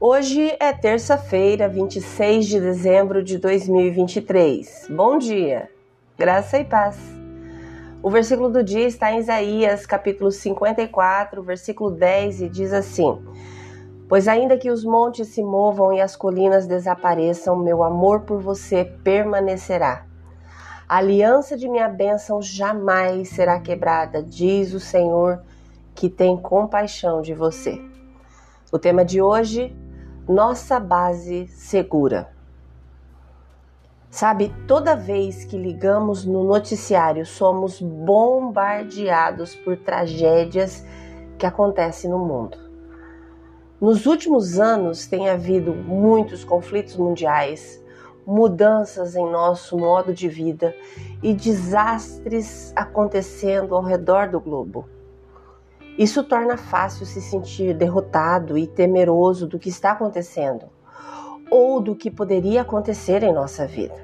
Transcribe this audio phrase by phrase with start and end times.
[0.00, 4.88] Hoje é terça-feira, 26 de dezembro de 2023.
[4.90, 5.70] Bom dia,
[6.18, 6.98] graça e paz.
[8.02, 13.24] O versículo do dia está em Isaías, capítulo 54, versículo 10, e diz assim:
[14.08, 18.84] Pois ainda que os montes se movam e as colinas desapareçam, meu amor por você
[19.04, 20.04] permanecerá.
[20.88, 25.40] A aliança de minha bênção jamais será quebrada, diz o Senhor,
[25.94, 27.80] que tem compaixão de você.
[28.72, 29.72] O tema de hoje
[30.28, 32.32] nossa base segura.
[34.10, 40.84] Sabe, toda vez que ligamos no noticiário, somos bombardeados por tragédias
[41.36, 42.56] que acontecem no mundo.
[43.80, 47.82] Nos últimos anos tem havido muitos conflitos mundiais,
[48.24, 50.74] mudanças em nosso modo de vida
[51.22, 54.88] e desastres acontecendo ao redor do globo.
[55.96, 60.66] Isso torna fácil se sentir derrotado e temeroso do que está acontecendo
[61.48, 63.94] ou do que poderia acontecer em nossa vida.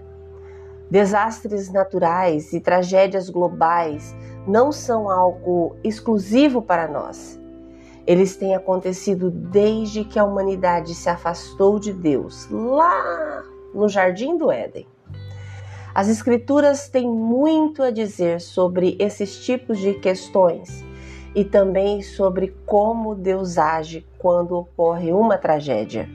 [0.89, 4.15] Desastres naturais e tragédias globais
[4.47, 7.41] não são algo exclusivo para nós.
[8.07, 13.43] Eles têm acontecido desde que a humanidade se afastou de Deus, lá
[13.75, 14.87] no Jardim do Éden.
[15.93, 20.89] As Escrituras têm muito a dizer sobre esses tipos de questões
[21.35, 26.09] e também sobre como Deus age quando ocorre uma tragédia.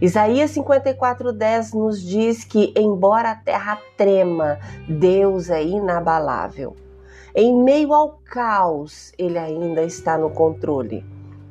[0.00, 6.76] Isaías 54:10 nos diz que embora a terra trema, Deus é inabalável.
[7.34, 11.04] Em meio ao caos, ele ainda está no controle.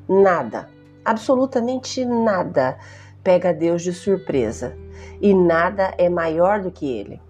[0.07, 0.69] Nada,
[1.03, 2.77] absolutamente nada
[3.23, 4.75] pega Deus de surpresa,
[5.21, 7.21] e nada é maior do que ele.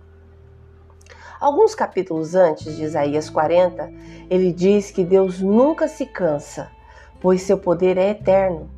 [1.43, 3.91] Alguns capítulos antes de Isaías 40,
[4.29, 6.71] ele diz que Deus nunca se cansa,
[7.19, 8.69] pois seu poder é eterno.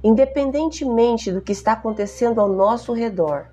[0.00, 3.46] Independentemente do que está acontecendo ao nosso redor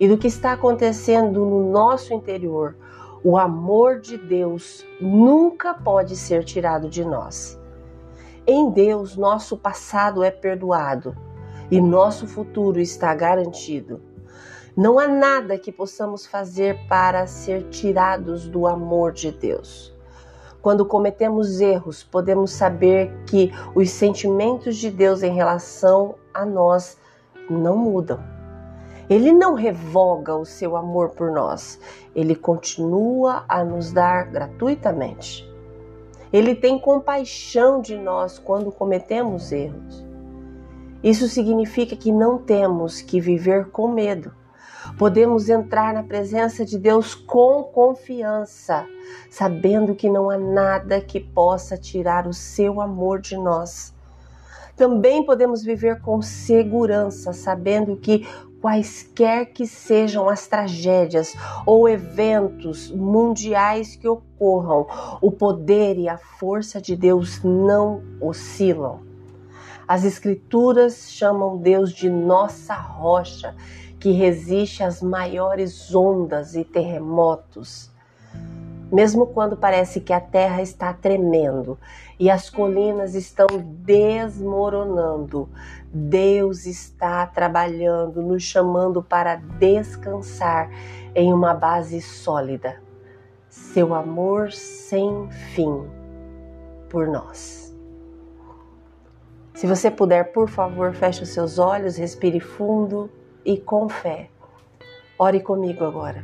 [0.00, 2.76] e do que está acontecendo no nosso interior,
[3.22, 7.56] o amor de Deus nunca pode ser tirado de nós.
[8.44, 11.16] Em Deus, nosso passado é perdoado
[11.70, 14.02] e nosso futuro está garantido.
[14.76, 19.90] Não há nada que possamos fazer para ser tirados do amor de Deus.
[20.60, 26.98] Quando cometemos erros, podemos saber que os sentimentos de Deus em relação a nós
[27.48, 28.22] não mudam.
[29.08, 31.80] Ele não revoga o seu amor por nós,
[32.14, 35.50] ele continua a nos dar gratuitamente.
[36.30, 40.04] Ele tem compaixão de nós quando cometemos erros.
[41.02, 44.30] Isso significa que não temos que viver com medo
[44.98, 48.86] Podemos entrar na presença de Deus com confiança,
[49.30, 53.94] sabendo que não há nada que possa tirar o seu amor de nós.
[54.76, 58.26] Também podemos viver com segurança, sabendo que
[58.60, 64.86] quaisquer que sejam as tragédias ou eventos mundiais que ocorram,
[65.20, 69.00] o poder e a força de Deus não oscilam.
[69.88, 73.54] As Escrituras chamam Deus de nossa rocha
[73.98, 77.90] que resiste às maiores ondas e terremotos.
[78.92, 81.76] Mesmo quando parece que a terra está tremendo
[82.20, 83.46] e as colinas estão
[83.84, 85.48] desmoronando,
[85.92, 90.70] Deus está trabalhando, nos chamando para descansar
[91.14, 92.80] em uma base sólida.
[93.48, 95.84] Seu amor sem fim
[96.88, 97.74] por nós.
[99.52, 103.10] Se você puder, por favor, feche os seus olhos, respire fundo
[103.46, 104.28] e com fé.
[105.16, 106.22] Ore comigo agora.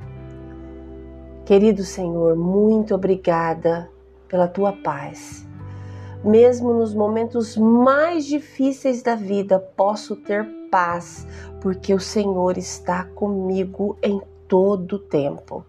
[1.46, 3.88] Querido Senhor, muito obrigada
[4.28, 5.46] pela tua paz.
[6.24, 11.26] Mesmo nos momentos mais difíceis da vida, posso ter paz,
[11.60, 15.64] porque o Senhor está comigo em todo o tempo.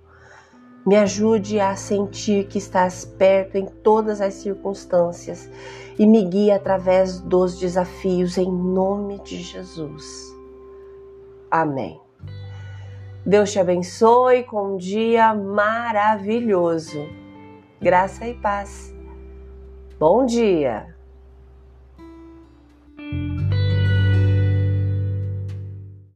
[0.86, 5.50] Me ajude a sentir que estás perto em todas as circunstâncias
[5.98, 10.33] e me guie através dos desafios em nome de Jesus.
[11.54, 12.02] Amém.
[13.24, 17.08] Deus te abençoe com um dia maravilhoso.
[17.80, 18.92] Graça e paz.
[20.00, 20.96] Bom dia!